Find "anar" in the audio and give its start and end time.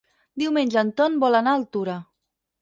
1.41-1.53